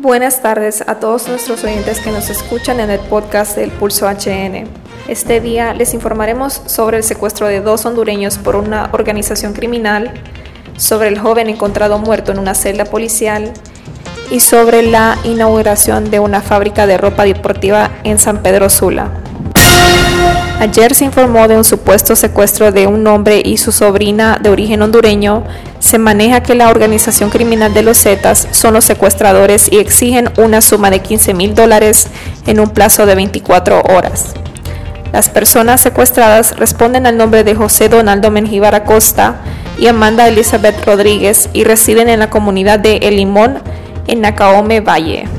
Buenas 0.00 0.42
tardes 0.42 0.84
a 0.86 1.00
todos 1.00 1.26
nuestros 1.26 1.64
oyentes 1.64 1.98
que 1.98 2.12
nos 2.12 2.30
escuchan 2.30 2.78
en 2.78 2.88
el 2.88 3.00
podcast 3.00 3.56
del 3.56 3.72
Pulso 3.72 4.06
HN. 4.06 4.68
Este 5.08 5.40
día 5.40 5.74
les 5.74 5.92
informaremos 5.92 6.62
sobre 6.66 6.98
el 6.98 7.02
secuestro 7.02 7.48
de 7.48 7.60
dos 7.60 7.84
hondureños 7.84 8.38
por 8.38 8.54
una 8.54 8.90
organización 8.92 9.54
criminal, 9.54 10.14
sobre 10.76 11.08
el 11.08 11.18
joven 11.18 11.48
encontrado 11.48 11.98
muerto 11.98 12.30
en 12.30 12.38
una 12.38 12.54
celda 12.54 12.84
policial 12.84 13.52
y 14.30 14.38
sobre 14.38 14.82
la 14.84 15.18
inauguración 15.24 16.12
de 16.12 16.20
una 16.20 16.42
fábrica 16.42 16.86
de 16.86 16.96
ropa 16.96 17.24
deportiva 17.24 17.90
en 18.04 18.20
San 18.20 18.40
Pedro 18.40 18.70
Sula. 18.70 19.10
Ayer 20.60 20.92
se 20.92 21.04
informó 21.04 21.46
de 21.46 21.56
un 21.56 21.62
supuesto 21.62 22.16
secuestro 22.16 22.72
de 22.72 22.88
un 22.88 23.06
hombre 23.06 23.40
y 23.44 23.58
su 23.58 23.70
sobrina 23.70 24.40
de 24.42 24.50
origen 24.50 24.82
hondureño. 24.82 25.44
Se 25.78 25.98
maneja 25.98 26.42
que 26.42 26.56
la 26.56 26.68
organización 26.68 27.30
criminal 27.30 27.72
de 27.74 27.84
los 27.84 28.02
Zetas 28.02 28.48
son 28.50 28.74
los 28.74 28.84
secuestradores 28.84 29.70
y 29.70 29.78
exigen 29.78 30.30
una 30.36 30.60
suma 30.60 30.90
de 30.90 30.98
15 30.98 31.32
mil 31.32 31.54
dólares 31.54 32.08
en 32.46 32.58
un 32.58 32.70
plazo 32.70 33.06
de 33.06 33.14
24 33.14 33.82
horas. 33.82 34.34
Las 35.12 35.28
personas 35.28 35.80
secuestradas 35.80 36.56
responden 36.56 37.06
al 37.06 37.16
nombre 37.16 37.44
de 37.44 37.54
José 37.54 37.88
Donaldo 37.88 38.32
Mengíbar 38.32 38.74
Acosta 38.74 39.36
y 39.78 39.86
Amanda 39.86 40.26
Elizabeth 40.26 40.84
Rodríguez 40.84 41.48
y 41.52 41.62
residen 41.62 42.08
en 42.08 42.18
la 42.18 42.30
comunidad 42.30 42.80
de 42.80 42.96
El 42.96 43.14
Limón, 43.14 43.60
en 44.08 44.22
Nacaome 44.22 44.80
Valle. 44.80 45.37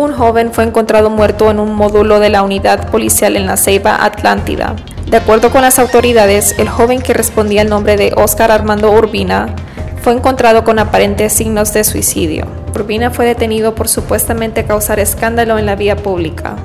Un 0.00 0.14
joven 0.14 0.50
fue 0.50 0.64
encontrado 0.64 1.10
muerto 1.10 1.50
en 1.50 1.60
un 1.60 1.74
módulo 1.74 2.20
de 2.20 2.30
la 2.30 2.42
unidad 2.42 2.88
policial 2.90 3.36
en 3.36 3.46
la 3.46 3.58
Ceiba 3.58 4.02
Atlántida. 4.02 4.74
De 5.04 5.18
acuerdo 5.18 5.50
con 5.50 5.60
las 5.60 5.78
autoridades, 5.78 6.54
el 6.56 6.70
joven 6.70 7.02
que 7.02 7.12
respondía 7.12 7.60
al 7.60 7.68
nombre 7.68 7.98
de 7.98 8.14
Oscar 8.16 8.50
Armando 8.50 8.90
Urbina 8.92 9.54
fue 10.00 10.14
encontrado 10.14 10.64
con 10.64 10.78
aparentes 10.78 11.34
signos 11.34 11.74
de 11.74 11.84
suicidio. 11.84 12.46
Urbina 12.74 13.10
fue 13.10 13.26
detenido 13.26 13.74
por 13.74 13.88
supuestamente 13.88 14.64
causar 14.64 15.00
escándalo 15.00 15.58
en 15.58 15.66
la 15.66 15.76
vía 15.76 15.96
pública. 15.96 16.56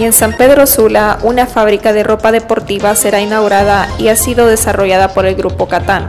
Y 0.00 0.04
en 0.04 0.12
San 0.12 0.32
Pedro 0.32 0.66
Sula, 0.66 1.20
una 1.22 1.46
fábrica 1.46 1.92
de 1.92 2.02
ropa 2.02 2.32
deportiva 2.32 2.96
será 2.96 3.20
inaugurada 3.20 3.86
y 4.00 4.08
ha 4.08 4.16
sido 4.16 4.48
desarrollada 4.48 5.14
por 5.14 5.26
el 5.26 5.36
Grupo 5.36 5.68
Catán. 5.68 6.08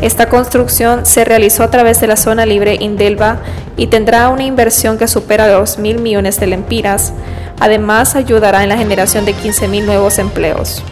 Esta 0.00 0.30
construcción 0.30 1.04
se 1.04 1.26
realizó 1.26 1.62
a 1.62 1.70
través 1.70 2.00
de 2.00 2.06
la 2.06 2.16
zona 2.16 2.46
libre 2.46 2.78
Indelva 2.80 3.40
y 3.80 3.86
tendrá 3.86 4.28
una 4.28 4.42
inversión 4.42 4.98
que 4.98 5.08
supera 5.08 5.48
los 5.48 5.78
mil 5.78 6.00
millones 6.00 6.38
de 6.38 6.46
lempiras. 6.46 7.14
Además, 7.58 8.14
ayudará 8.14 8.62
en 8.62 8.68
la 8.68 8.76
generación 8.76 9.24
de 9.24 9.34
15.000 9.34 9.86
nuevos 9.86 10.18
empleos. 10.18 10.82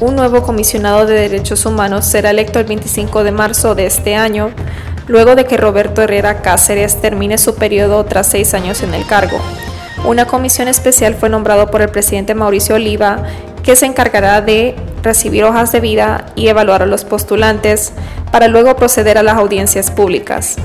Un 0.00 0.16
nuevo 0.16 0.42
comisionado 0.42 1.04
de 1.04 1.12
derechos 1.12 1.66
humanos 1.66 2.06
será 2.06 2.30
electo 2.30 2.60
el 2.60 2.64
25 2.64 3.24
de 3.24 3.30
marzo 3.30 3.74
de 3.74 3.84
este 3.84 4.16
año, 4.16 4.52
luego 5.06 5.34
de 5.34 5.44
que 5.44 5.58
Roberto 5.58 6.00
Herrera 6.00 6.40
Cáceres 6.40 6.98
termine 7.02 7.36
su 7.36 7.56
periodo 7.56 8.02
tras 8.06 8.28
seis 8.28 8.54
años 8.54 8.82
en 8.82 8.94
el 8.94 9.06
cargo. 9.06 9.38
Una 10.06 10.24
comisión 10.24 10.66
especial 10.66 11.14
fue 11.14 11.28
nombrado 11.28 11.70
por 11.70 11.82
el 11.82 11.90
presidente 11.90 12.34
Mauricio 12.34 12.76
Oliva, 12.76 13.24
que 13.62 13.76
se 13.76 13.86
encargará 13.86 14.40
de 14.40 14.74
recibir 15.02 15.44
hojas 15.44 15.72
de 15.72 15.80
vida 15.80 16.26
y 16.36 16.48
evaluar 16.48 16.82
a 16.82 16.86
los 16.86 17.04
postulantes 17.04 17.92
para 18.32 18.48
luego 18.48 18.76
proceder 18.76 19.18
a 19.18 19.22
las 19.22 19.36
audiencias 19.36 19.90
públicas. 19.90 20.56